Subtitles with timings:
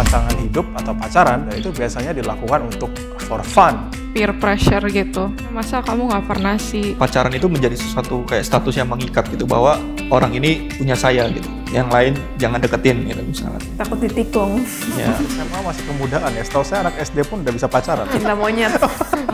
[0.00, 2.88] pasangan hidup atau pacaran itu biasanya dilakukan untuk
[3.28, 3.92] for fun.
[4.10, 5.30] peer pressure gitu.
[5.54, 6.96] Masa kamu nggak pernah sih?
[6.98, 9.78] pacaran itu menjadi sesuatu kayak status yang mengikat gitu bahwa
[10.10, 14.58] orang ini punya saya gitu yang lain jangan deketin gitu misalnya takut ditikung
[14.98, 16.42] ya SMA masih kemudaan ya.
[16.42, 18.10] Setahu saya anak SD pun udah bisa pacaran.
[18.10, 18.74] cinta monyet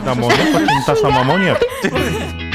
[0.05, 1.57] Nah monyet pecinta sama monyet.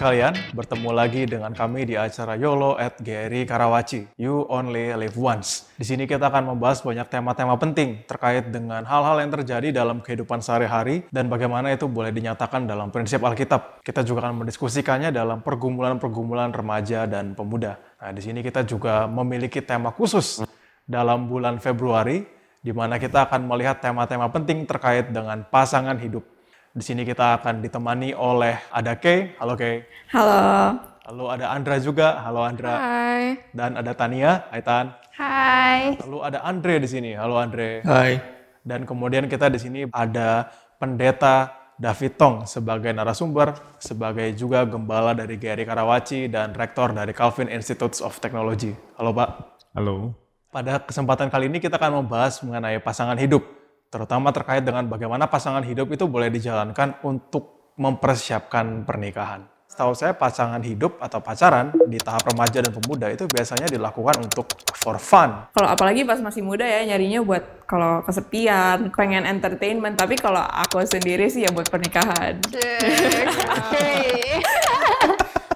[0.00, 4.08] sekalian, bertemu lagi dengan kami di acara YOLO at Gary Karawaci.
[4.16, 5.68] You only live once.
[5.76, 10.40] Di sini kita akan membahas banyak tema-tema penting terkait dengan hal-hal yang terjadi dalam kehidupan
[10.40, 13.84] sehari-hari dan bagaimana itu boleh dinyatakan dalam prinsip Alkitab.
[13.84, 17.76] Kita juga akan mendiskusikannya dalam pergumulan-pergumulan remaja dan pemuda.
[18.00, 20.40] Nah, di sini kita juga memiliki tema khusus
[20.88, 22.24] dalam bulan Februari
[22.64, 26.39] di mana kita akan melihat tema-tema penting terkait dengan pasangan hidup.
[26.70, 29.82] Di sini kita akan ditemani oleh ada Kay, halo Kay.
[30.14, 30.78] halo
[31.10, 32.78] Lalu ada Andra juga, halo Andra.
[32.78, 33.42] Hai.
[33.50, 34.94] Dan ada Tania, hai Tan.
[35.18, 37.82] hai Lalu ada Andre di sini, halo Andre.
[37.82, 38.22] hai
[38.62, 40.46] Dan kemudian kita di sini ada
[40.78, 43.50] pendeta David Tong sebagai narasumber,
[43.82, 48.70] sebagai juga gembala dari GRI Karawaci dan rektor dari Calvin Institutes of Technology.
[48.94, 49.58] Halo Pak.
[49.74, 50.14] Halo.
[50.54, 53.42] Pada kesempatan kali ini kita akan membahas mengenai pasangan hidup,
[53.90, 59.50] terutama terkait dengan bagaimana pasangan hidup itu boleh dijalankan untuk mempersiapkan pernikahan.
[59.66, 64.50] Setahu saya pasangan hidup atau pacaran di tahap remaja dan pemuda itu biasanya dilakukan untuk
[64.74, 65.46] for fun.
[65.54, 70.82] kalau apalagi pas masih muda ya nyarinya buat kalau kesepian pengen entertainment tapi kalau aku
[70.82, 72.40] sendiri sih ya buat pernikahan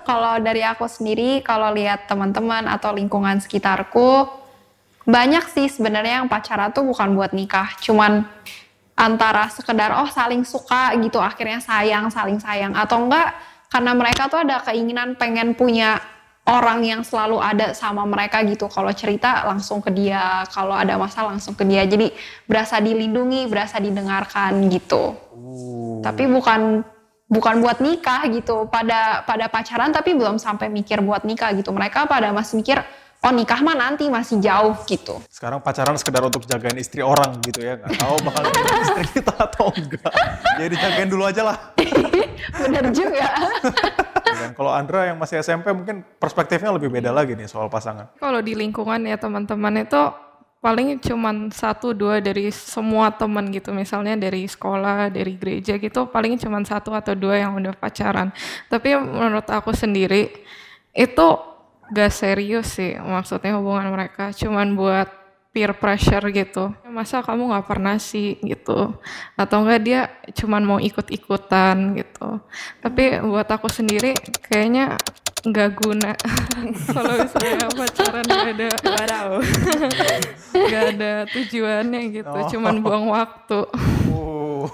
[0.05, 4.29] kalau dari aku sendiri, kalau lihat teman-teman atau lingkungan sekitarku,
[5.05, 8.25] banyak sih sebenarnya yang pacaran tuh bukan buat nikah, cuman
[8.95, 12.73] antara sekedar oh saling suka gitu akhirnya sayang saling sayang.
[12.73, 13.37] Atau enggak
[13.69, 15.99] karena mereka tuh ada keinginan pengen punya
[16.45, 18.69] orang yang selalu ada sama mereka gitu.
[18.69, 21.85] Kalau cerita langsung ke dia kalau ada masalah langsung ke dia.
[21.85, 22.13] Jadi
[22.45, 25.17] berasa dilindungi berasa didengarkan gitu.
[26.05, 26.85] Tapi bukan
[27.29, 28.69] bukan buat nikah gitu.
[28.69, 31.73] Pada pada pacaran tapi belum sampai mikir buat nikah gitu.
[31.73, 32.79] Mereka pada masih mikir
[33.25, 37.65] oh nikah mah nanti masih jauh gitu Sekarang pacaran sekedar untuk jagain istri orang gitu
[37.65, 38.43] ya, nggak tahu bakal
[38.85, 40.13] istri kita atau enggak.
[40.61, 41.57] Jadi jagain dulu aja lah.
[42.61, 43.29] bener juga
[44.45, 48.13] Dan kalau Andra yang masih SMP mungkin perspektifnya lebih beda lagi nih soal pasangan.
[48.19, 50.01] Kalau di lingkungan ya teman-teman itu
[50.59, 56.41] paling cuman satu dua dari semua teman gitu misalnya dari sekolah dari gereja gitu paling
[56.41, 58.33] cuman satu atau dua yang udah pacaran
[58.73, 60.33] tapi menurut aku sendiri
[60.97, 61.54] itu
[61.93, 65.25] gak serius sih maksudnya hubungan mereka cuman buat
[65.55, 66.75] peer pressure gitu.
[66.91, 68.99] Masa kamu nggak pernah sih gitu?
[69.39, 70.01] Atau enggak dia
[70.35, 72.43] cuman mau ikut-ikutan gitu?
[72.83, 74.19] Tapi buat aku sendiri
[74.51, 74.99] kayaknya
[75.47, 76.13] nggak guna.
[76.91, 78.69] Kalau misalnya pacaran gak ada
[80.75, 82.39] Gak ada tujuannya gitu.
[82.59, 83.61] Cuman buang waktu.
[84.11, 84.67] Oh,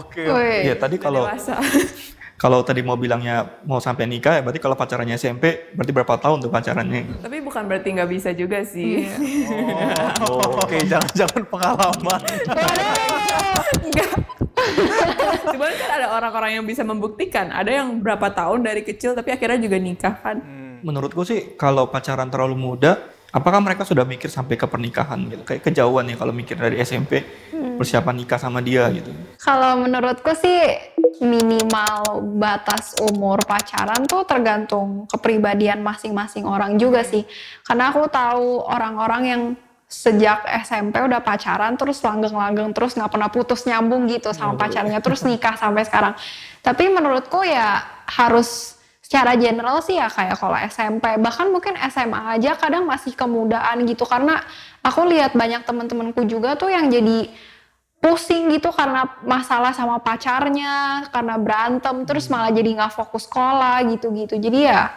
[0.00, 0.24] oke.
[0.24, 0.72] Woi.
[0.72, 1.28] ya tadi kalau.
[2.38, 6.38] kalau tadi mau bilangnya mau sampai nikah ya berarti kalau pacarannya SMP berarti berapa tahun
[6.46, 9.10] tuh pacarannya Tapi bukan berarti nggak bisa juga sih.
[10.22, 12.20] Oh, Oke, jangan-jangan pengalaman.
[15.50, 17.50] Cuman kan ada orang-orang yang bisa membuktikan.
[17.50, 20.38] Ada yang berapa tahun dari kecil tapi akhirnya juga nikah kan.
[20.78, 23.02] menurutku sih kalau pacaran terlalu muda
[23.34, 27.26] apakah mereka sudah mikir sampai ke pernikahan gitu kayak kejauhan ya kalau mikir dari SMP
[27.74, 29.10] persiapan nikah sama dia gitu
[29.42, 30.78] Kalau menurutku sih
[31.18, 37.26] minimal batas umur pacaran tuh tergantung kepribadian masing-masing orang juga sih.
[37.66, 39.42] Karena aku tahu orang-orang yang
[39.88, 45.24] sejak SMP udah pacaran terus langgeng-langgeng terus nggak pernah putus nyambung gitu sama pacarnya terus
[45.28, 46.14] nikah sampai sekarang.
[46.60, 52.52] Tapi menurutku ya harus secara general sih ya kayak kalau SMP bahkan mungkin SMA aja
[52.60, 54.44] kadang masih kemudaan gitu karena
[54.84, 57.32] aku lihat banyak teman-temanku juga tuh yang jadi
[57.98, 64.38] pusing gitu karena masalah sama pacarnya, karena berantem, terus malah jadi nggak fokus sekolah gitu-gitu.
[64.38, 64.94] Jadi ya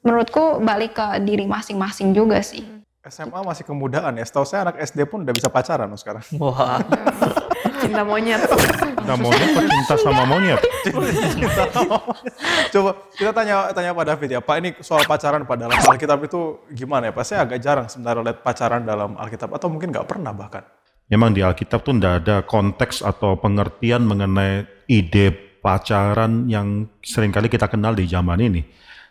[0.00, 2.64] menurutku balik ke diri masing-masing juga sih.
[3.08, 4.24] SMA masih kemudaan ya.
[4.24, 6.24] Setahu saya anak SD pun udah bisa pacaran loh sekarang.
[6.36, 6.76] wah
[7.80, 8.42] Cinta monyet.
[9.06, 10.60] Nah monyet pecinta sama monyet.
[12.68, 14.40] Coba kita tanya tanya Pak David ya.
[14.44, 17.24] Pak ini soal pacaran Pak dalam Alkitab itu gimana ya Pak?
[17.24, 20.66] Saya agak jarang sebenarnya lihat pacaran dalam Alkitab atau mungkin nggak pernah bahkan.
[21.08, 25.32] Memang di Alkitab tuh tidak ada konteks atau pengertian mengenai ide
[25.64, 28.62] pacaran yang sering kali kita kenal di zaman ini.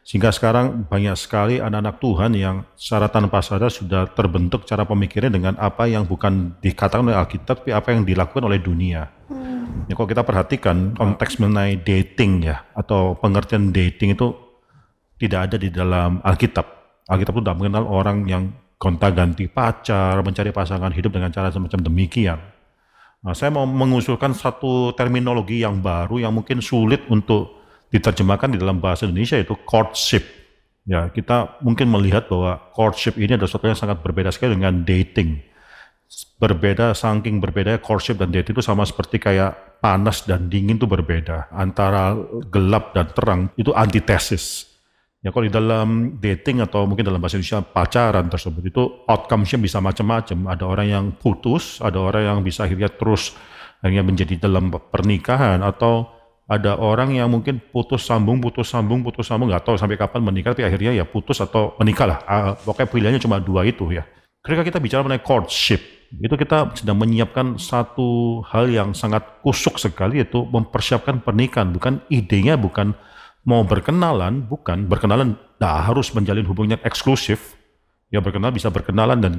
[0.08, 5.54] Sehingga sekarang banyak sekali anak-anak Tuhan yang secara tanpa sadar sudah terbentuk cara pemikirnya dengan
[5.60, 9.12] apa yang bukan dikatakan oleh Alkitab, tapi apa yang dilakukan oleh dunia.
[9.92, 14.32] Ya, kalau kita perhatikan konteks mengenai dating ya, atau pengertian dating itu
[15.20, 16.66] tidak ada di dalam Alkitab.
[17.12, 22.40] Alkitab itu tidak mengenal orang yang gonta-ganti pacar, mencari pasangan hidup dengan cara semacam demikian.
[23.26, 27.58] Nah, saya mau mengusulkan satu terminologi yang baru yang mungkin sulit untuk
[27.90, 30.24] diterjemahkan di dalam bahasa Indonesia yaitu courtship.
[30.88, 35.44] Ya, kita mungkin melihat bahwa courtship ini adalah sesuatu yang sangat berbeda sekali dengan dating.
[36.40, 41.52] Berbeda, saking berbeda courtship dan dating itu sama seperti kayak panas dan dingin itu berbeda.
[41.52, 42.16] Antara
[42.48, 44.77] gelap dan terang itu antitesis.
[45.26, 49.82] Ya kalau di dalam dating atau mungkin dalam bahasa Indonesia pacaran tersebut itu outcome-nya bisa
[49.82, 50.38] macam-macam.
[50.54, 53.34] Ada orang yang putus, ada orang yang bisa akhirnya terus
[53.82, 56.18] akhirnya menjadi dalam pernikahan atau
[56.48, 60.56] ada orang yang mungkin putus sambung, putus sambung, putus sambung, nggak tahu sampai kapan menikah,
[60.56, 62.20] tapi akhirnya ya putus atau menikah lah.
[62.24, 64.08] Uh, pokoknya pilihannya cuma dua itu ya.
[64.40, 70.24] Ketika kita bicara mengenai courtship, itu kita sedang menyiapkan satu hal yang sangat kusuk sekali,
[70.24, 71.68] yaitu mempersiapkan pernikahan.
[71.76, 72.96] Bukan idenya, bukan
[73.48, 74.92] mau berkenalan, bukan.
[74.92, 77.56] Berkenalan nah harus menjalin hubungan eksklusif.
[78.12, 79.34] Ya berkenalan bisa berkenalan dan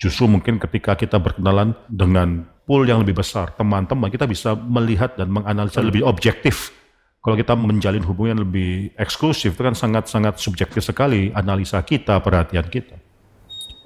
[0.00, 5.28] justru mungkin ketika kita berkenalan dengan pool yang lebih besar, teman-teman, kita bisa melihat dan
[5.28, 6.72] menganalisa lebih objektif.
[7.20, 12.96] Kalau kita menjalin hubungan lebih eksklusif, itu kan sangat-sangat subjektif sekali analisa kita, perhatian kita.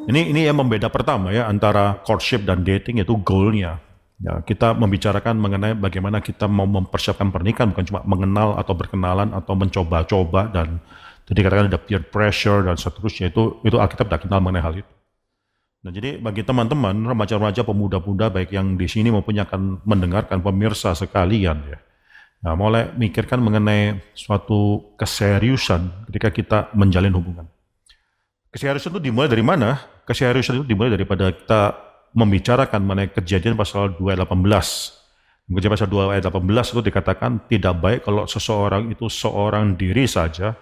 [0.06, 3.82] Ini ini yang membeda pertama ya antara courtship dan dating itu goalnya.
[4.25, 9.53] Ya, kita membicarakan mengenai bagaimana kita mau mempersiapkan pernikahan bukan cuma mengenal atau berkenalan atau
[9.53, 10.81] mencoba-coba dan
[11.29, 14.93] jadi katakan ada peer pressure dan seterusnya itu itu Alkitab tidak kenal mengenai hal itu.
[15.85, 20.97] Nah, jadi bagi teman-teman, remaja-remaja, pemuda-pemuda baik yang di sini maupun yang akan mendengarkan pemirsa
[20.97, 21.77] sekalian ya.
[22.49, 27.44] Nah, mulai mikirkan mengenai suatu keseriusan ketika kita menjalin hubungan.
[28.49, 29.85] Keseriusan itu dimulai dari mana?
[30.09, 35.51] Keseriusan itu dimulai daripada kita membicarakan mengenai kejadian pasal 2 ayat 18.
[35.51, 40.55] Kejadian pasal 2 ayat 18 itu dikatakan tidak baik kalau seseorang itu seorang diri saja,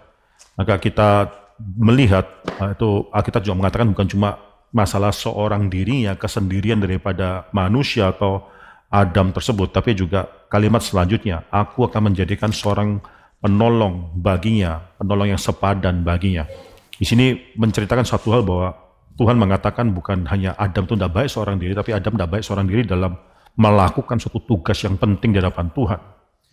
[0.58, 1.30] maka kita
[1.78, 2.26] melihat,
[2.58, 4.40] nah, itu Alkitab juga mengatakan bukan cuma
[4.72, 8.48] masalah seorang dirinya, kesendirian daripada manusia atau
[8.88, 13.00] Adam tersebut, tapi juga kalimat selanjutnya, aku akan menjadikan seorang
[13.40, 16.48] penolong baginya, penolong yang sepadan baginya.
[16.96, 18.81] Di sini menceritakan satu hal bahwa
[19.16, 22.66] Tuhan mengatakan bukan hanya Adam itu tidak baik seorang diri, tapi Adam tidak baik seorang
[22.68, 23.12] diri dalam
[23.56, 26.00] melakukan suatu tugas yang penting di hadapan Tuhan.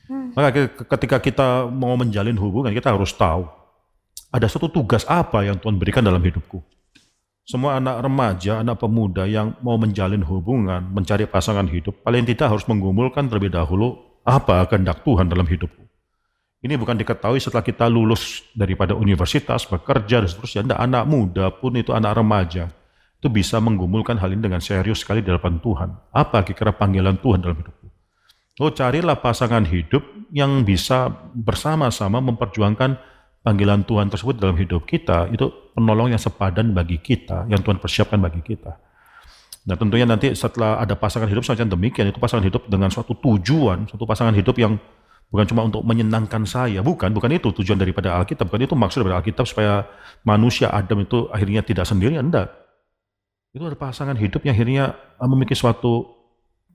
[0.09, 0.29] Hmm.
[0.35, 0.49] Maka
[0.97, 3.47] ketika kita mau menjalin hubungan, kita harus tahu
[4.29, 6.61] ada suatu tugas apa yang Tuhan berikan dalam hidupku
[7.49, 12.61] semua anak remaja, anak pemuda yang mau menjalin hubungan, mencari pasangan hidup, paling tidak harus
[12.69, 15.88] menggumulkan terlebih dahulu apa kehendak Tuhan dalam hidupku.
[16.59, 20.59] Ini bukan diketahui setelah kita lulus daripada universitas, bekerja, dan seterusnya.
[20.67, 22.67] Anda anak muda pun itu anak remaja,
[23.15, 25.89] itu bisa menggumulkan hal ini dengan serius sekali di hadapan Tuhan.
[26.11, 27.87] Apa kira-kira panggilan Tuhan dalam hidupku?
[28.59, 30.03] Oh, carilah pasangan hidup
[30.35, 32.99] yang bisa bersama-sama memperjuangkan
[33.39, 38.19] panggilan Tuhan tersebut dalam hidup kita itu penolong yang sepadan bagi kita, yang Tuhan persiapkan
[38.19, 38.75] bagi kita.
[39.63, 43.87] Nah tentunya nanti setelah ada pasangan hidup semacam demikian, itu pasangan hidup dengan suatu tujuan,
[43.87, 44.75] suatu pasangan hidup yang
[45.29, 49.21] bukan cuma untuk menyenangkan saya, bukan, bukan itu tujuan daripada Alkitab, bukan itu maksud daripada
[49.21, 49.85] Alkitab supaya
[50.25, 52.49] manusia Adam itu akhirnya tidak sendirian, enggak.
[53.53, 56.05] Itu ada pasangan hidup yang akhirnya uh, memiliki suatu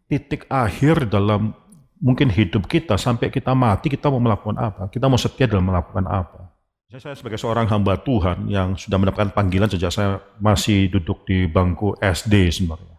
[0.07, 1.55] titik akhir dalam
[1.99, 6.07] mungkin hidup kita sampai kita mati kita mau melakukan apa, kita mau setia dalam melakukan
[6.07, 6.55] apa.
[6.95, 11.99] Saya sebagai seorang hamba Tuhan yang sudah mendapatkan panggilan sejak saya masih duduk di bangku
[11.99, 12.94] SD sebenarnya.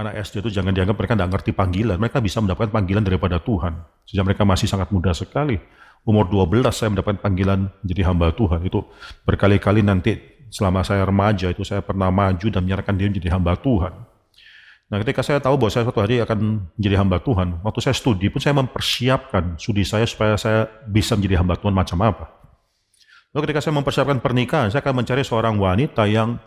[0.00, 1.96] Anak SD itu jangan dianggap mereka tidak ngerti panggilan.
[2.00, 3.84] Mereka bisa mendapatkan panggilan daripada Tuhan.
[4.08, 5.60] Sejak mereka masih sangat muda sekali.
[6.08, 8.64] Umur 12 saya mendapatkan panggilan menjadi hamba Tuhan.
[8.64, 8.88] Itu
[9.28, 10.16] berkali-kali nanti
[10.48, 13.92] selama saya remaja itu saya pernah maju dan menyerahkan diri menjadi hamba Tuhan.
[14.90, 18.26] Nah ketika saya tahu bahwa saya suatu hari akan menjadi hamba Tuhan, waktu saya studi
[18.26, 22.26] pun saya mempersiapkan studi saya supaya saya bisa menjadi hamba Tuhan macam apa.
[23.30, 26.42] Lalu ketika saya mempersiapkan pernikahan, saya akan mencari seorang wanita yang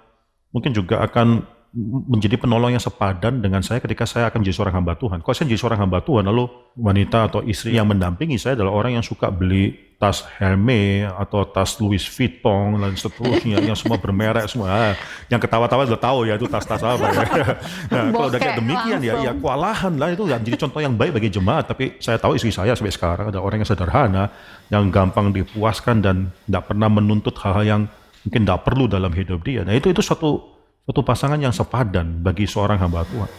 [0.51, 4.93] mungkin juga akan menjadi penolong yang sepadan dengan saya ketika saya akan menjadi seorang hamba
[4.93, 5.25] Tuhan.
[5.25, 6.45] Kalau saya menjadi seorang hamba Tuhan, lalu
[6.77, 11.73] wanita atau istri yang mendampingi saya adalah orang yang suka beli tas Hermes atau tas
[11.81, 14.69] Louis Vuitton dan seterusnya yang semua bermerek semua.
[14.69, 14.93] Nah,
[15.33, 17.25] yang ketawa-tawa sudah tahu ya itu tas-tas apa ya.
[17.93, 21.17] Nah, kalau udah kayak demikian ya, ya kewalahan lah itu yang jadi contoh yang baik
[21.17, 21.73] bagi jemaat.
[21.73, 24.29] Tapi saya tahu istri saya sampai sekarang ada orang yang sederhana,
[24.69, 27.81] yang gampang dipuaskan dan tidak pernah menuntut hal-hal yang
[28.29, 29.65] mungkin tidak perlu dalam hidup dia.
[29.65, 30.52] Nah itu itu suatu
[30.83, 33.31] suatu pasangan yang sepadan bagi seorang hamba Tuhan.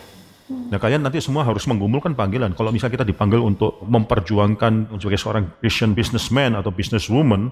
[0.44, 2.52] Nah kalian nanti semua harus menggumulkan panggilan.
[2.52, 7.48] Kalau misalnya kita dipanggil untuk memperjuangkan sebagai seorang Christian businessman atau businesswoman,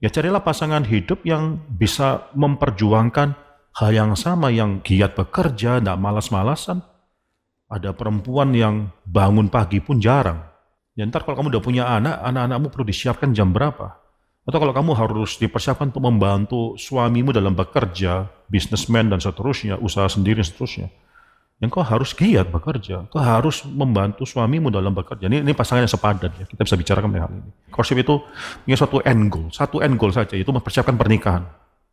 [0.00, 3.36] ya carilah pasangan hidup yang bisa memperjuangkan
[3.76, 6.80] hal yang sama, yang giat bekerja, tidak malas-malasan.
[7.72, 10.44] Ada perempuan yang bangun pagi pun jarang.
[10.92, 14.01] Ya ntar kalau kamu udah punya anak, anak-anakmu perlu disiapkan jam berapa?
[14.42, 20.42] Atau kalau kamu harus dipersiapkan untuk membantu suamimu dalam bekerja, bisnismen dan seterusnya, usaha sendiri
[20.42, 20.88] dan seterusnya.
[21.62, 25.30] Yang kau harus giat bekerja, kau harus membantu suamimu dalam bekerja.
[25.30, 27.50] Ini, ini pasangan yang sepadan ya, kita bisa bicarakan mengenai hal ini.
[27.70, 28.18] Courtship itu
[28.66, 31.46] punya suatu end goal, satu end goal saja, itu mempersiapkan pernikahan.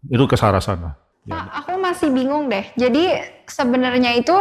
[0.10, 0.98] Itu ke arah sana.
[1.30, 2.66] Pak, aku masih bingung deh.
[2.74, 3.14] Jadi
[3.46, 4.34] sebenarnya itu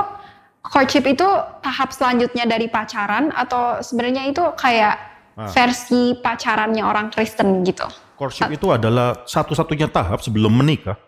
[0.65, 1.29] courtship itu
[1.61, 4.97] tahap selanjutnya dari pacaran atau sebenarnya itu kayak
[5.39, 5.55] Ah.
[5.55, 7.87] versi pacarannya orang Kristen gitu?
[8.19, 10.99] Courtship itu adalah satu-satunya tahap sebelum menikah.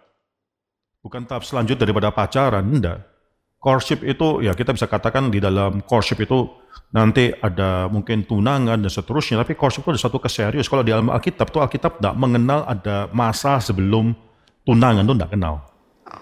[1.02, 3.02] Bukan tahap selanjut daripada pacaran, enggak.
[3.58, 6.46] Courtship itu ya kita bisa katakan di dalam courtship itu
[6.94, 10.70] nanti ada mungkin tunangan dan seterusnya, tapi courtship itu ada satu keserius.
[10.70, 14.14] Kalau di dalam Alkitab tuh Alkitab tidak mengenal ada masa sebelum
[14.62, 15.54] tunangan tuh tidak kenal.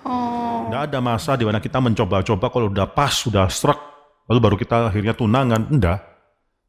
[0.08, 3.76] Oh, Tidak ada masa di mana kita mencoba-coba kalau udah pas, sudah struck,
[4.24, 5.68] lalu baru kita akhirnya tunangan.
[5.68, 6.07] Enggak.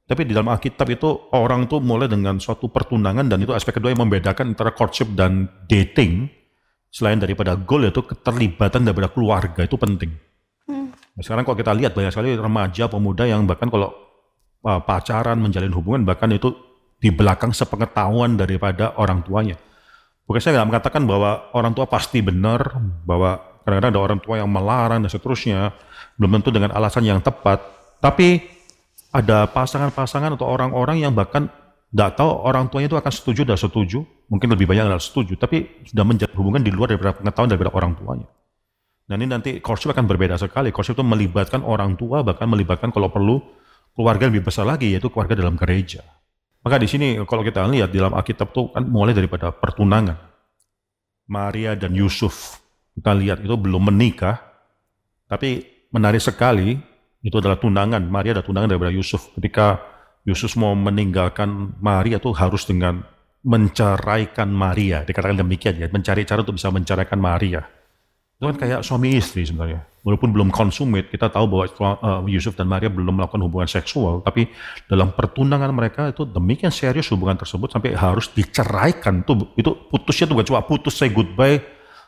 [0.10, 3.94] Tapi di dalam Alkitab itu orang tuh mulai dengan suatu pertunangan dan itu aspek kedua
[3.94, 6.25] yang membedakan antara courtship dan dating.
[6.89, 10.10] Selain daripada goal itu keterlibatan daripada keluarga itu penting.
[10.66, 13.94] Nah, sekarang kalau kita lihat banyak sekali remaja, pemuda yang bahkan kalau
[14.66, 16.58] uh, pacaran, menjalin hubungan bahkan itu
[16.98, 19.62] di belakang sepengetahuan daripada orang tuanya.
[20.25, 24.50] Bukan saya nggak mengatakan bahwa orang tua pasti benar, bahwa kadang-kadang ada orang tua yang
[24.50, 25.70] melarang dan seterusnya,
[26.18, 27.62] belum tentu dengan alasan yang tepat.
[28.01, 28.58] Tapi
[29.10, 31.50] ada pasangan-pasangan atau orang-orang yang bahkan
[31.89, 35.82] nggak tahu orang tuanya itu akan setuju dan setuju, mungkin lebih banyak adalah setuju, tapi
[35.89, 38.28] sudah menjalin hubungan di luar daripada pengetahuan daripada orang tuanya.
[39.10, 40.70] Nah ini nanti courtship akan berbeda sekali.
[40.70, 43.42] Courtship itu melibatkan orang tua, bahkan melibatkan kalau perlu
[43.98, 46.06] keluarga lebih besar lagi, yaitu keluarga dalam gereja.
[46.62, 50.30] Maka di sini kalau kita lihat dalam Alkitab itu kan mulai daripada pertunangan.
[51.30, 52.62] Maria dan Yusuf,
[52.94, 54.38] kita lihat itu belum menikah,
[55.25, 56.78] tapi menarik sekali
[57.20, 58.04] itu adalah tunangan.
[58.08, 59.32] Maria ada tunangan daripada Yusuf.
[59.36, 59.80] Ketika
[60.24, 63.04] Yusuf mau meninggalkan Maria itu harus dengan
[63.44, 65.04] menceraikan Maria.
[65.08, 67.64] Dikatakan demikian ya, mencari cara untuk bisa menceraikan Maria.
[68.40, 69.84] Itu kan kayak suami istri sebenarnya.
[70.00, 71.68] Walaupun belum konsumit, kita tahu bahwa
[72.00, 74.48] uh, Yusuf dan Maria belum melakukan hubungan seksual, tapi
[74.88, 79.28] dalam pertunangan mereka itu demikian serius hubungan tersebut sampai harus diceraikan.
[79.28, 81.60] Itu, itu putusnya tuh bukan cuma putus say goodbye,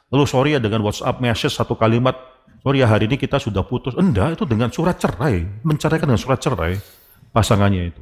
[0.08, 2.16] lalu sorry ya dengan WhatsApp message satu kalimat,
[2.62, 3.98] sorry ya hari ini kita sudah putus.
[3.98, 6.78] Enggak, itu dengan surat cerai, menceraikan dengan surat cerai
[7.34, 8.02] pasangannya itu.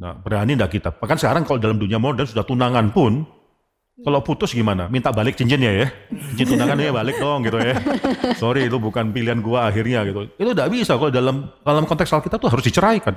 [0.00, 0.94] Nah, berani enggak kita?
[0.94, 3.26] Bahkan sekarang kalau dalam dunia modern sudah tunangan pun,
[3.96, 4.92] kalau putus gimana?
[4.92, 5.86] Minta balik cincinnya ya.
[6.36, 7.80] Cincin tunangan ya balik dong gitu ya.
[8.36, 10.28] Sorry itu bukan pilihan gua akhirnya gitu.
[10.36, 13.16] Itu tidak bisa kalau dalam dalam konteks Alkitab tuh harus diceraikan.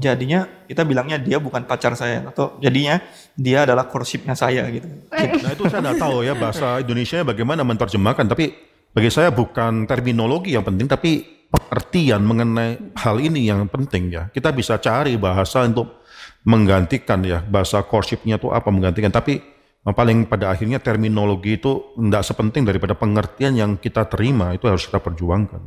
[0.00, 2.96] Jadinya kita bilangnya dia bukan pacar saya atau jadinya
[3.36, 4.88] dia adalah courtshipnya saya gitu.
[5.12, 8.24] Nah itu saya tidak tahu ya bahasa Indonesia bagaimana menerjemahkan.
[8.24, 8.56] Tapi
[8.96, 11.20] bagi saya bukan terminologi yang penting, tapi
[11.52, 14.32] pengertian mengenai hal ini yang penting ya.
[14.32, 16.00] Kita bisa cari bahasa untuk
[16.48, 19.12] menggantikan ya bahasa courtshipnya itu apa menggantikan.
[19.12, 19.36] Tapi
[19.84, 25.04] paling pada akhirnya terminologi itu tidak sepenting daripada pengertian yang kita terima itu harus kita
[25.04, 25.60] perjuangkan.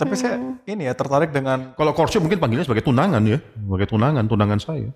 [0.00, 4.24] Tapi saya ini ya tertarik dengan Kalau courtship mungkin panggilnya sebagai tunangan ya, sebagai tunangan,
[4.24, 4.88] tunangan saya.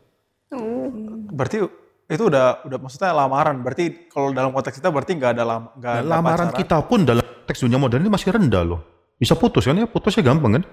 [1.34, 3.64] berarti itu udah udah maksudnya lamaran.
[3.64, 6.60] Berarti kalau dalam konteks kita berarti nggak ada lam, nggak Nah, ada lamaran pacaran.
[6.60, 8.80] kita pun dalam teks dunia modern ini masih rendah loh.
[9.16, 10.64] Bisa putus kan ya, putusnya gampang kan?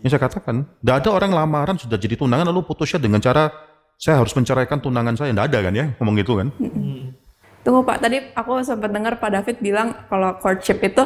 [0.00, 3.50] Yang saya katakan, tidak ada orang lamaran sudah jadi tunangan lalu putusnya dengan cara
[3.96, 5.32] saya harus menceraikan tunangan saya.
[5.34, 6.48] Tidak ada kan ya, ngomong gitu kan?
[7.64, 11.02] Tunggu Pak, tadi aku sempat dengar Pak David bilang kalau courtship itu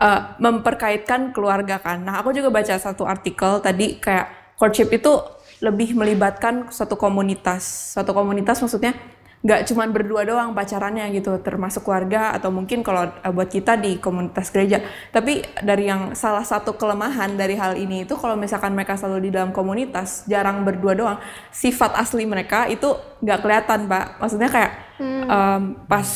[0.00, 2.00] eh, memperkaitkan keluarga kan.
[2.00, 5.12] Nah aku juga baca satu artikel tadi kayak courtship itu
[5.60, 7.94] lebih melibatkan suatu komunitas.
[7.96, 8.96] Suatu komunitas maksudnya
[9.40, 13.96] nggak cuma berdua doang pacarannya gitu, termasuk keluarga atau mungkin kalau eh, buat kita di
[13.96, 14.84] komunitas gereja.
[15.08, 19.30] Tapi dari yang salah satu kelemahan dari hal ini itu kalau misalkan mereka selalu di
[19.32, 22.92] dalam komunitas, jarang berdua doang, sifat asli mereka itu
[23.24, 24.20] nggak kelihatan Pak.
[24.20, 26.08] Maksudnya kayak em, pas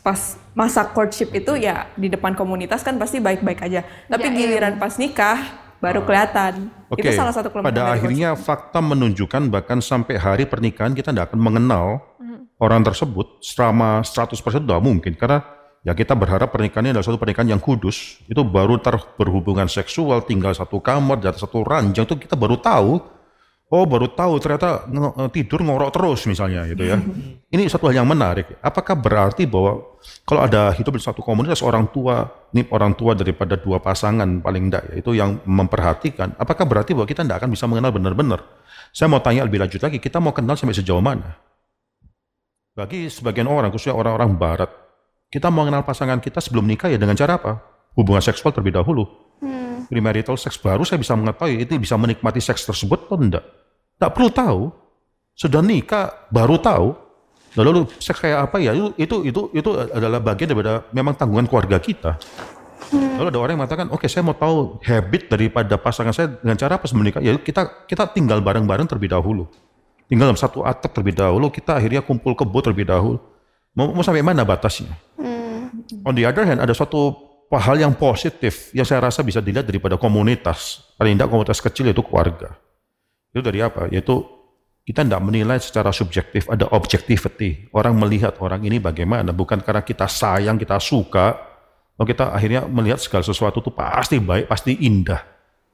[0.00, 0.20] pas
[0.56, 3.84] masa courtship itu ya di depan komunitas kan pasti baik-baik aja.
[4.08, 4.36] Tapi Jaim.
[4.40, 6.68] giliran pas nikah baru kelihatan.
[6.92, 11.32] Oke, Itu salah satu kelemahan pada akhirnya fakta menunjukkan bahkan sampai hari pernikahan kita tidak
[11.32, 12.10] akan mengenal
[12.60, 15.16] orang tersebut selama 100% tidak mungkin.
[15.16, 15.40] Karena
[15.80, 18.20] ya kita berharap pernikahannya adalah suatu pernikahan yang kudus.
[18.28, 22.60] Itu baru ter berhubungan seksual, tinggal satu kamar, di atas satu ranjang, itu kita baru
[22.60, 23.19] tahu.
[23.70, 26.98] Oh baru tahu ternyata eh, tidur ngorok terus misalnya gitu ya.
[27.54, 28.58] Ini satu hal yang menarik.
[28.58, 29.94] Apakah berarti bahwa
[30.26, 34.70] kalau ada hidup di satu komunitas orang tua, ini orang tua daripada dua pasangan paling
[34.70, 38.40] enggak ya, itu yang memperhatikan, apakah berarti bahwa kita tidak akan bisa mengenal benar-benar?
[38.94, 41.36] Saya mau tanya lebih lanjut lagi, kita mau kenal sampai sejauh mana?
[42.72, 44.70] Bagi sebagian orang, khususnya orang-orang barat,
[45.26, 47.60] kita mengenal pasangan kita sebelum nikah ya dengan cara apa?
[47.98, 49.04] Hubungan seksual terlebih dahulu.
[49.42, 49.84] Hmm.
[49.90, 53.44] Premarital seks baru saya bisa mengetahui itu bisa menikmati seks tersebut atau enggak.
[54.00, 54.60] Tak perlu tahu.
[55.36, 56.96] Sudah nikah baru tahu.
[57.60, 58.72] Lalu seks kayak apa ya?
[58.72, 62.16] Itu itu itu, itu adalah bagian daripada memang tanggungan keluarga kita.
[62.90, 66.80] Lalu ada orang yang mengatakan, oke saya mau tahu habit daripada pasangan saya dengan cara
[66.80, 67.22] apa sebelum nikah.
[67.22, 69.46] Ya kita kita tinggal bareng-bareng terlebih dahulu.
[70.10, 73.22] Tinggal dalam satu atap terlebih dahulu, kita akhirnya kumpul kebo terlebih dahulu.
[73.78, 74.90] Mau, mau sampai mana batasnya?
[76.02, 77.14] On the other hand, ada suatu
[77.54, 80.82] hal yang positif yang saya rasa bisa dilihat daripada komunitas.
[80.98, 82.58] Paling tidak komunitas kecil itu keluarga.
[83.30, 83.86] Itu dari apa?
[83.90, 84.26] Yaitu
[84.82, 87.70] kita tidak menilai secara subjektif, ada objectivity.
[87.70, 91.38] Orang melihat orang ini bagaimana, bukan karena kita sayang, kita suka,
[91.94, 95.22] lalu kita akhirnya melihat segala sesuatu itu pasti baik, pasti indah.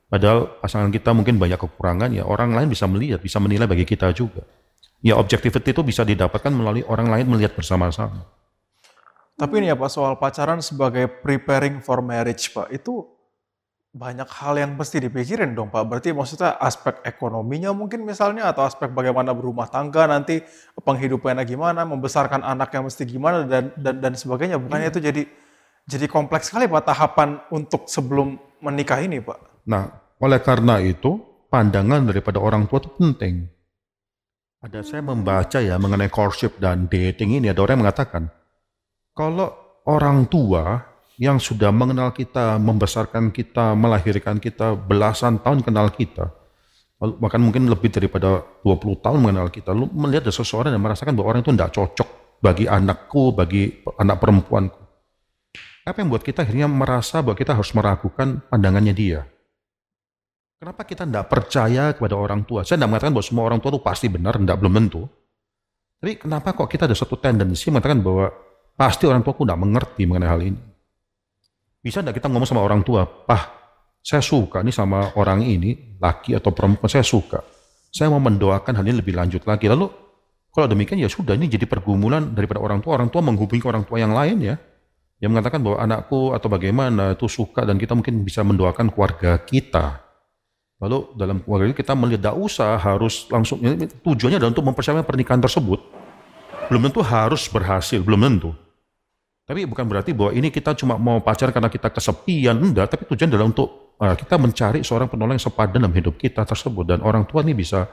[0.07, 4.13] Padahal pasangan kita mungkin banyak kekurangan, ya orang lain bisa melihat, bisa menilai bagi kita
[4.13, 4.45] juga.
[5.01, 8.27] Ya objectivity itu bisa didapatkan melalui orang lain melihat bersama-sama.
[9.37, 13.16] Tapi ini ya Pak, soal pacaran sebagai preparing for marriage Pak, itu
[13.97, 15.89] banyak hal yang mesti dipikirin dong Pak.
[15.89, 20.45] Berarti maksudnya aspek ekonominya mungkin misalnya, atau aspek bagaimana berumah tangga nanti,
[20.77, 24.61] penghidupannya gimana, membesarkan anak yang mesti gimana, dan dan, dan sebagainya.
[24.61, 25.23] Bukannya itu jadi
[25.89, 29.65] jadi kompleks sekali Pak tahapan untuk sebelum menikah ini Pak.
[29.65, 29.89] Nah,
[30.21, 31.17] oleh karena itu,
[31.49, 33.49] pandangan daripada orang tua itu penting.
[34.61, 38.23] Ada saya membaca ya mengenai courtship dan dating ini, ada orang yang mengatakan,
[39.17, 46.29] kalau orang tua yang sudah mengenal kita, membesarkan kita, melahirkan kita, belasan tahun kenal kita,
[47.01, 51.37] bahkan mungkin lebih daripada 20 tahun mengenal kita, lu melihat ada seseorang yang merasakan bahwa
[51.37, 52.09] orang itu tidak cocok
[52.41, 54.81] bagi anakku, bagi anak perempuanku.
[55.87, 59.21] Apa yang buat kita akhirnya merasa bahwa kita harus meragukan pandangannya dia?
[60.57, 62.65] Kenapa kita tidak percaya kepada orang tua?
[62.65, 65.05] Saya tidak mengatakan bahwa semua orang tua itu pasti benar, tidak belum tentu.
[66.01, 68.29] Tapi kenapa kok kita ada satu tendensi mengatakan bahwa
[68.77, 70.76] pasti orang tuaku tidak mengerti mengenai hal ini?
[71.87, 73.47] Bisa tidak kita ngomong sama orang tua, Pah,
[74.03, 77.47] saya suka nih sama orang ini, laki atau perempuan, saya suka.
[77.95, 79.71] Saya mau mendoakan hal ini lebih lanjut lagi.
[79.71, 79.87] Lalu
[80.51, 82.99] kalau demikian ya sudah, ini jadi pergumulan daripada orang tua.
[82.99, 84.59] Orang tua menghubungi orang tua yang lain ya,
[85.23, 90.03] yang mengatakan bahwa anakku atau bagaimana itu suka dan kita mungkin bisa mendoakan keluarga kita.
[90.83, 95.39] Lalu dalam keluarga kita melihat tidak usah harus langsung ini tujuannya adalah untuk mempersiapkan pernikahan
[95.39, 95.79] tersebut.
[96.67, 98.66] Belum tentu harus berhasil, belum tentu.
[99.47, 102.91] Tapi bukan berarti bahwa ini kita cuma mau pacaran karena kita kesepian, enggak.
[102.91, 106.83] Tapi tujuan adalah untuk uh, kita mencari seorang penolong yang sepadan dalam hidup kita tersebut.
[106.83, 107.87] Dan orang tua ini bisa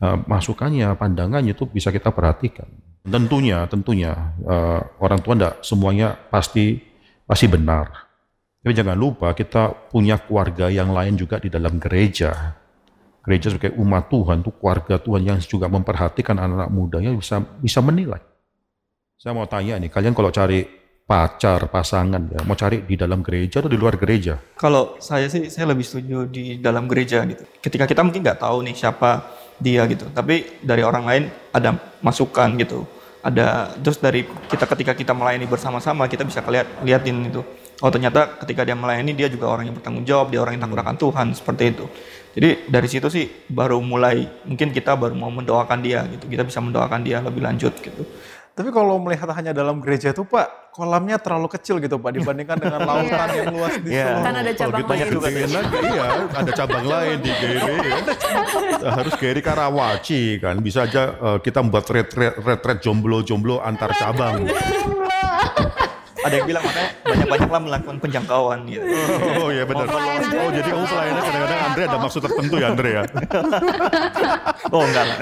[0.00, 2.64] uh, masukannya, pandangannya itu bisa kita perhatikan.
[3.04, 6.80] Tentunya, tentunya uh, orang tua enggak semuanya pasti
[7.28, 7.84] pasti benar.
[8.64, 12.56] Tapi jangan lupa kita punya keluarga yang lain juga di dalam gereja.
[13.20, 18.24] Gereja sebagai umat Tuhan itu keluarga Tuhan yang juga memperhatikan anak-anak mudanya bisa bisa menilai.
[19.20, 23.60] Saya mau tanya nih, kalian kalau cari pacar, pasangan ya, mau cari di dalam gereja
[23.60, 24.40] atau di luar gereja?
[24.56, 27.44] Kalau saya sih, saya lebih setuju di dalam gereja gitu.
[27.60, 29.20] Ketika kita mungkin nggak tahu nih siapa
[29.60, 32.88] dia gitu, tapi dari orang lain ada masukan gitu.
[33.24, 37.40] Ada terus dari kita ketika kita melayani bersama-sama kita bisa lihat liatin itu.
[37.80, 40.80] Oh ternyata ketika dia melayani dia juga orang yang bertanggung jawab, dia orang yang takut
[40.80, 41.84] akan Tuhan seperti itu.
[42.34, 46.28] Jadi dari situ sih baru mulai mungkin kita baru mau mendoakan dia gitu.
[46.28, 48.04] Kita bisa mendoakan dia lebih lanjut gitu.
[48.54, 52.80] Tapi kalau melihat hanya dalam gereja itu Pak, kolamnya terlalu kecil gitu Pak dibandingkan dengan
[52.88, 54.06] lautan yang luas di Iya.
[54.06, 54.22] seluruh.
[54.22, 55.02] Kan ada cabang Kalau lain.
[55.04, 57.58] gitu pengen lagi, iya, ada cabang lain di Geri.
[57.58, 57.98] ya.
[58.94, 64.46] Harus Geri Karawaci kan, bisa aja eh, kita membuat retret retret jomblo-jomblo antar cabang.
[66.24, 68.86] Ada yang bilang makanya banyak-banyaklah melakukan penjangkauan gitu.
[69.36, 69.84] Oh iya benar.
[69.84, 73.02] Oh jadi kamu pelayannya kadang-kadang Andre ada maksud tertentu ya Andre ya.
[74.70, 75.18] Oh enggak lah.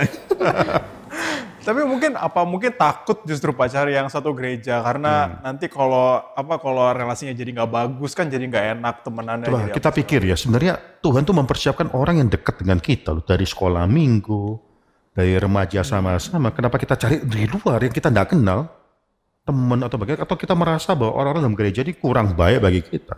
[1.63, 6.91] Tapi mungkin apa mungkin takut justru pacar yang satu gereja karena nanti kalau apa kalau
[6.91, 9.47] relasinya jadi nggak bagus kan jadi nggak enak temenannya.
[9.47, 13.23] Coba jadi kita pikir ya, sebenarnya Tuhan tuh mempersiapkan orang yang dekat dengan kita loh.
[13.23, 14.59] Dari sekolah minggu,
[15.15, 16.51] dari remaja sama-sama.
[16.51, 18.67] Kenapa kita cari di luar yang kita nggak kenal?
[19.47, 20.27] Teman atau bagaimana?
[20.27, 23.15] Atau kita merasa bahwa orang-orang dalam gereja ini kurang baik bagi kita.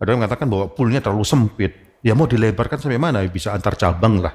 [0.00, 1.72] Ada yang mengatakan bahwa poolnya terlalu sempit.
[2.04, 3.24] Ya mau dilebarkan sampai mana?
[3.28, 4.32] Bisa antar cabang lah.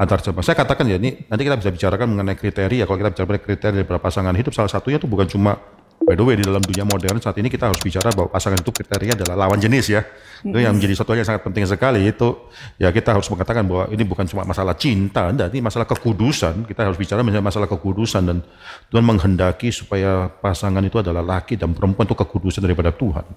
[0.00, 0.40] Antar cabang.
[0.40, 2.88] Saya katakan ya ini nanti kita bisa bicarakan mengenai kriteria.
[2.88, 5.60] Kalau kita bicara mengenai kriteria dari pasangan hidup, salah satunya itu bukan cuma
[6.00, 8.72] By the way, di dalam dunia modern saat ini kita harus bicara bahwa pasangan itu
[8.72, 10.00] kriteria adalah lawan jenis ya.
[10.40, 14.02] Itu yang menjadi satu yang sangat penting sekali itu ya kita harus mengatakan bahwa ini
[14.08, 16.64] bukan cuma masalah cinta, enggak, ini masalah kekudusan.
[16.64, 18.40] Kita harus bicara mengenai masalah kekudusan dan
[18.88, 23.28] Tuhan menghendaki supaya pasangan itu adalah laki dan perempuan itu kekudusan daripada Tuhan.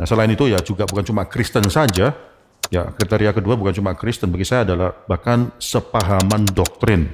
[0.00, 2.16] Nah selain itu ya juga bukan cuma Kristen saja,
[2.72, 7.12] ya kriteria kedua bukan cuma Kristen bagi saya adalah bahkan sepahaman doktrin.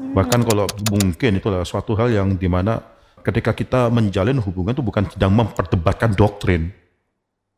[0.00, 2.82] Bahkan kalau mungkin itu adalah suatu hal yang di mana
[3.22, 6.74] ketika kita menjalin hubungan itu bukan sedang memperdebatkan doktrin.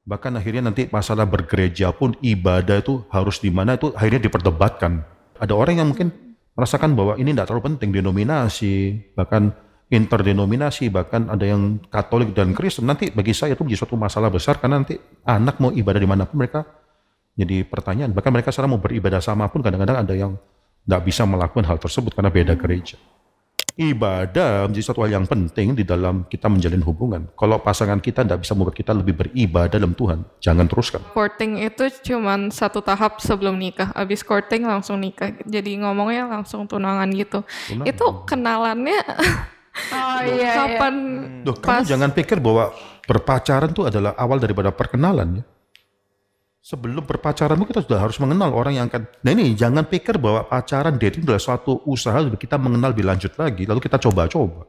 [0.05, 5.01] Bahkan akhirnya nanti masalah bergereja pun ibadah itu harus di mana itu akhirnya diperdebatkan.
[5.39, 6.13] Ada orang yang mungkin
[6.53, 8.75] merasakan bahwa ini tidak terlalu penting denominasi,
[9.15, 9.55] bahkan
[9.89, 12.85] interdenominasi, bahkan ada yang Katolik dan Kristen.
[12.85, 16.27] Nanti bagi saya itu menjadi suatu masalah besar karena nanti anak mau ibadah di mana
[16.27, 16.82] pun mereka
[17.33, 18.13] jadi pertanyaan.
[18.13, 20.37] Bahkan mereka sekarang mau beribadah sama pun kadang-kadang ada yang
[20.83, 22.99] tidak bisa melakukan hal tersebut karena beda gereja.
[23.73, 27.33] Ibadah menjadi suatu hal yang penting di dalam kita menjalin hubungan.
[27.33, 31.01] Kalau pasangan kita tidak bisa membuat kita lebih beribadah dalam Tuhan, jangan teruskan.
[31.17, 33.89] Courting itu cuma satu tahap sebelum nikah.
[33.97, 35.33] Abis courting langsung nikah.
[35.49, 37.41] Jadi ngomongnya langsung tunangan gitu.
[37.73, 37.89] Tunangan.
[37.89, 39.01] Itu kenalannya
[39.73, 40.53] Oh iya, iya.
[40.53, 40.95] kapan
[41.49, 42.77] Loh, kamu jangan pikir bahwa
[43.09, 45.45] berpacaran itu adalah awal daripada perkenalan ya.
[46.63, 49.11] Sebelum berpacaranmu kita sudah harus mengenal orang yang akan.
[49.27, 53.35] Nah ini jangan pikir bahwa pacaran dating adalah suatu usaha untuk kita mengenal lebih lanjut
[53.35, 54.63] lagi, lalu kita coba-coba.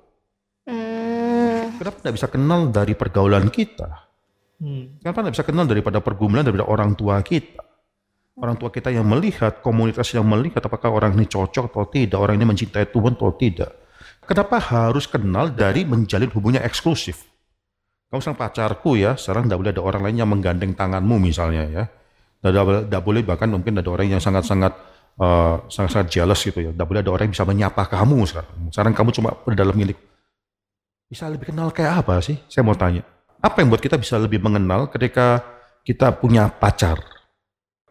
[0.65, 1.77] Hmm.
[1.77, 4.09] Kenapa tidak bisa kenal dari pergaulan kita?
[4.57, 4.97] Hmm.
[5.05, 7.61] Kenapa tidak bisa kenal daripada pergumulan daripada orang tua kita?
[8.41, 12.41] Orang tua kita yang melihat, komunitas yang melihat apakah orang ini cocok atau tidak, orang
[12.41, 13.69] ini mencintai Tuhan atau tidak.
[14.25, 17.32] Kenapa harus kenal dari menjalin hubungan eksklusif?
[18.13, 21.83] Kamu sekarang pacarku ya, sekarang tidak boleh ada orang lain yang menggandeng tanganmu misalnya ya.
[22.45, 24.69] Tidak boleh bahkan mungkin ada orang yang sangat-sangat
[25.17, 26.69] eh, sangat-sangat jealous gitu ya.
[26.77, 28.53] Tidak boleh ada orang yang bisa menyapa kamu sekarang.
[28.69, 29.97] Sekarang kamu cuma dalam milik.
[31.09, 32.37] Bisa lebih kenal kayak apa sih?
[32.45, 33.01] Saya mau tanya.
[33.41, 35.41] Apa yang buat kita bisa lebih mengenal ketika
[35.81, 37.01] kita punya pacar?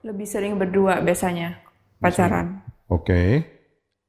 [0.06, 1.58] Lebih sering berdua biasanya
[1.98, 2.62] pacaran.
[2.86, 3.42] Oke.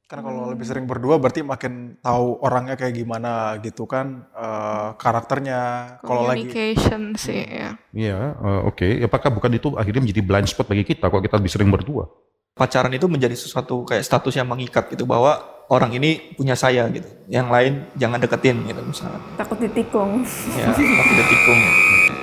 [0.04, 5.60] Kan kalau lebih sering berdua berarti makin tahu orangnya kayak gimana gitu kan eh, karakternya.
[6.04, 7.80] Kalau lagi communication sih ya.
[7.96, 8.86] Iya, eh, oke.
[9.00, 12.04] Apakah bukan itu akhirnya menjadi blind spot bagi kita kalau kita lebih sering berdua?
[12.52, 15.40] Pacaran itu menjadi sesuatu kayak status yang mengikat gitu bahwa
[15.72, 17.08] orang ini punya saya gitu.
[17.32, 19.20] Yang lain jangan deketin gitu misalnya.
[19.40, 20.20] Takut ditikung.
[20.52, 20.84] Ya, tapi
[21.16, 21.60] detikung.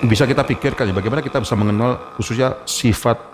[0.06, 3.31] Bisa kita pikirkan ya, bagaimana kita bisa mengenal khususnya sifat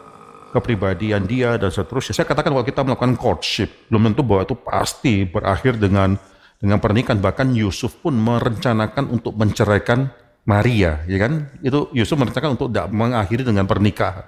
[0.58, 2.17] kepribadian dia dan seterusnya.
[2.17, 6.17] Saya katakan kalau kita melakukan courtship, belum tentu bahwa itu pasti berakhir dengan
[6.58, 7.22] dengan pernikahan.
[7.22, 10.10] Bahkan Yusuf pun merencanakan untuk menceraikan
[10.50, 11.54] Maria, ya kan?
[11.62, 14.26] Itu Yusuf merencanakan untuk tidak mengakhiri dengan pernikahan.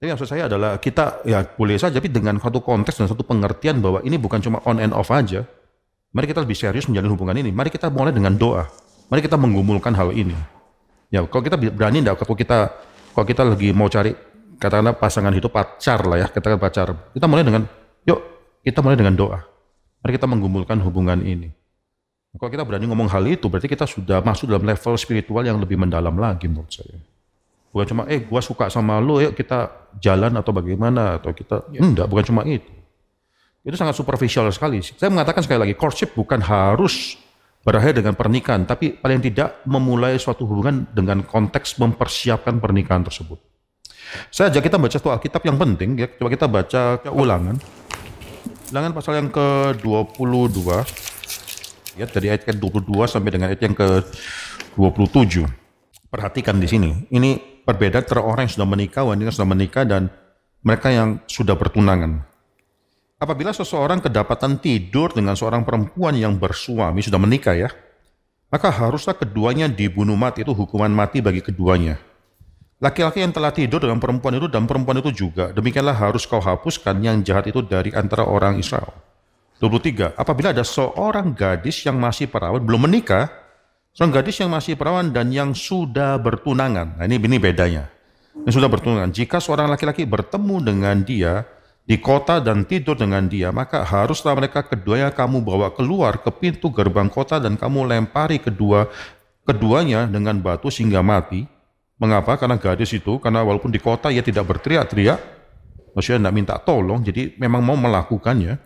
[0.00, 3.80] Jadi maksud saya adalah kita ya boleh saja, tapi dengan satu konteks dan satu pengertian
[3.84, 5.44] bahwa ini bukan cuma on and off aja.
[6.10, 7.52] Mari kita lebih serius menjalin hubungan ini.
[7.52, 8.66] Mari kita mulai dengan doa.
[9.12, 10.34] Mari kita menggumulkan hal ini.
[11.12, 12.58] Ya, kalau kita berani enggak, kalau kita
[13.14, 14.14] kalau kita lagi mau cari
[14.60, 16.92] katakanlah pasangan hidup pacar lah ya, katakan pacar.
[17.16, 17.64] Kita mulai dengan
[18.04, 18.20] yuk
[18.60, 19.40] kita mulai dengan doa.
[20.04, 21.48] Mari kita menggumulkan hubungan ini.
[22.36, 25.74] Kalau kita berani ngomong hal itu, berarti kita sudah masuk dalam level spiritual yang lebih
[25.74, 26.94] mendalam lagi menurut saya.
[27.74, 32.06] Bukan cuma, eh gua suka sama lo, yuk kita jalan atau bagaimana, atau kita, enggak,
[32.06, 32.70] bukan cuma itu.
[33.66, 34.78] Itu sangat superficial sekali.
[34.78, 37.18] Saya mengatakan sekali lagi, courtship bukan harus
[37.66, 43.49] berakhir dengan pernikahan, tapi paling tidak memulai suatu hubungan dengan konteks mempersiapkan pernikahan tersebut.
[44.30, 46.06] Saya ajak kita baca satu Alkitab yang penting, ya.
[46.10, 47.56] coba kita baca ulangan.
[48.70, 50.58] Ulangan pasal yang ke-22,
[51.98, 55.46] ya dari ayat ke-22 sampai dengan ayat yang ke-27.
[56.10, 60.02] Perhatikan di sini, ini perbedaan antara orang yang sudah menikah, wanita yang sudah menikah, dan
[60.66, 62.26] mereka yang sudah bertunangan.
[63.20, 67.68] Apabila seseorang kedapatan tidur dengan seorang perempuan yang bersuami, sudah menikah ya,
[68.50, 72.09] maka haruslah keduanya dibunuh mati, itu hukuman mati bagi keduanya.
[72.80, 76.96] Laki-laki yang telah tidur dengan perempuan itu dan perempuan itu juga, demikianlah harus kau hapuskan
[77.04, 78.96] yang jahat itu dari antara orang Israel.
[79.60, 80.16] 23.
[80.16, 83.28] Apabila ada seorang gadis yang masih perawan, belum menikah,
[83.92, 86.96] seorang gadis yang masih perawan dan yang sudah bertunangan.
[86.96, 87.84] Nah ini, ini bedanya.
[88.48, 89.12] Yang sudah bertunangan.
[89.12, 91.44] Jika seorang laki-laki bertemu dengan dia
[91.84, 96.72] di kota dan tidur dengan dia, maka haruslah mereka keduanya kamu bawa keluar ke pintu
[96.72, 98.88] gerbang kota dan kamu lempari kedua
[99.44, 101.59] keduanya dengan batu sehingga mati.
[102.00, 102.40] Mengapa?
[102.40, 105.20] Karena gadis itu, karena walaupun di kota ia tidak berteriak-teriak,
[105.92, 108.56] maksudnya tidak minta tolong, jadi memang mau melakukannya.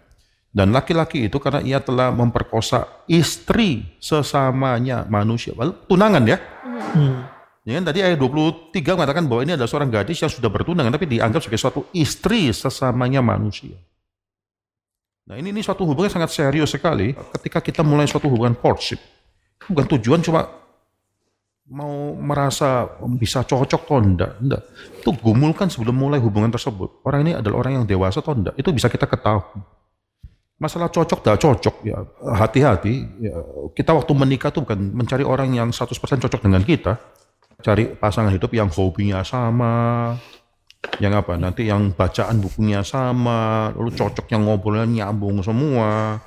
[0.55, 5.51] Dan laki-laki itu karena ia telah memperkosa istri sesamanya manusia.
[5.91, 6.39] Tunangan ya.
[6.95, 7.27] Hmm.
[7.67, 11.11] Ya kan tadi ayat 23 mengatakan bahwa ini adalah seorang gadis yang sudah bertunangan tapi
[11.11, 13.75] dianggap sebagai suatu istri sesamanya manusia.
[15.27, 19.03] Nah ini, ini suatu hubungan sangat serius sekali ketika kita mulai suatu hubungan courtship.
[19.65, 20.45] Bukan tujuan cuma
[21.65, 22.85] mau merasa
[23.17, 24.63] bisa cocok atau enggak, enggak.
[25.01, 27.01] Itu gumulkan sebelum mulai hubungan tersebut.
[27.05, 29.65] Orang ini adalah orang yang dewasa atau enggak, itu bisa kita ketahui.
[30.55, 31.99] Masalah cocok tidak cocok ya
[32.37, 32.95] hati-hati.
[33.21, 33.37] Ya,
[33.75, 37.01] kita waktu menikah tuh bukan mencari orang yang 100% cocok dengan kita.
[37.65, 40.15] Cari pasangan hidup yang hobinya sama,
[41.01, 46.21] yang apa nanti yang bacaan bukunya sama lalu cocoknya ngobrolnya nyambung semua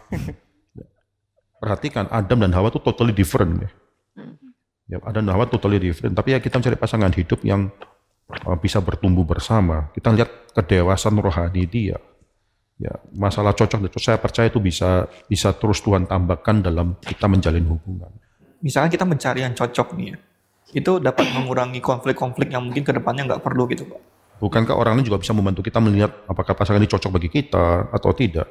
[1.62, 3.70] perhatikan Adam dan Hawa itu totally different ya.
[4.88, 7.72] Ya Adam dan Hawa totally different tapi ya kita mencari pasangan hidup yang
[8.48, 12.00] uh, bisa bertumbuh bersama kita lihat kedewasaan rohani dia
[12.78, 17.66] ya masalah cocok dan saya percaya itu bisa bisa terus Tuhan tambahkan dalam kita menjalin
[17.68, 18.14] hubungan
[18.58, 20.18] Misalkan kita mencari yang cocok nih ya,
[20.82, 24.02] itu dapat mengurangi konflik-konflik yang mungkin ke depannya nggak perlu gitu Pak.
[24.38, 28.14] Bukankah orang lain juga bisa membantu kita melihat apakah pasangan ini cocok bagi kita atau
[28.14, 28.46] tidak?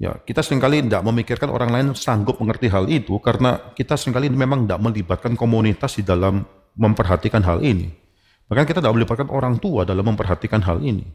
[0.00, 4.16] Ya, kita sering kali tidak memikirkan orang lain sanggup mengerti hal itu karena kita sering
[4.16, 6.42] kali memang tidak melibatkan komunitas di dalam
[6.74, 7.92] memperhatikan hal ini.
[8.48, 11.06] Bahkan kita tidak melibatkan orang tua dalam memperhatikan hal ini.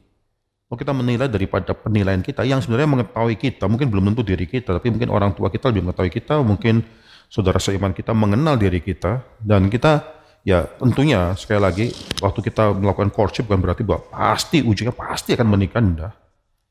[0.68, 4.76] Kalau kita menilai daripada penilaian kita yang sebenarnya mengetahui kita, mungkin belum tentu diri kita,
[4.76, 6.84] tapi mungkin orang tua kita lebih mengetahui kita, mungkin
[7.32, 10.04] saudara seiman kita mengenal diri kita dan kita
[10.48, 11.86] ya tentunya sekali lagi
[12.24, 16.14] waktu kita melakukan courtship bukan berarti bahwa pasti ujungnya pasti akan menikah enggak.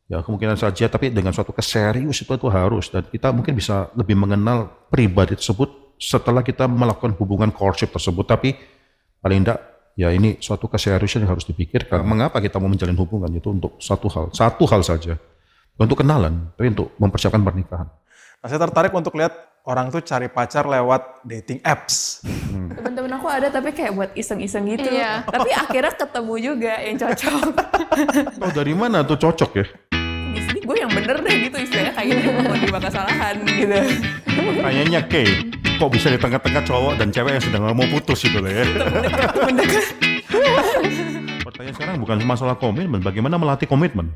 [0.07, 4.14] Ya kemungkinan saja tapi dengan suatu keserius itu itu harus dan kita mungkin bisa lebih
[4.14, 8.55] mengenal pribadi tersebut setelah kita melakukan hubungan courtship tersebut tapi
[9.19, 9.59] paling enggak
[9.99, 12.05] ya ini suatu keseriusan yang harus dipikirkan.
[12.07, 15.19] Mengapa kita mau menjalin hubungan itu untuk satu hal, satu hal saja.
[15.77, 17.85] Untuk kenalan, tapi untuk mempersiapkan pernikahan.
[18.40, 19.33] Nah, saya tertarik untuk lihat
[19.66, 22.25] orang tuh cari pacar lewat dating apps.
[22.49, 24.88] Temen-temen aku ada tapi kayak buat iseng-iseng gitu.
[24.88, 25.27] Iya.
[25.29, 27.49] Tapi akhirnya ketemu juga yang cocok.
[28.40, 29.66] Oh dari mana tuh cocok ya?
[31.07, 33.79] Bener deh gitu istilahnya kayak gitu mau di kesalahan gitu.
[34.59, 35.27] Kayaknya Kay,
[35.79, 38.66] kok bisa di tengah-tengah cowok dan cewek yang sedang mau putus gitu loh ya.
[41.47, 44.11] Pertanyaan sekarang bukan masalah komitmen, bagaimana melatih komitmen?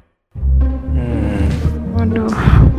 [1.94, 2.69] Waduh.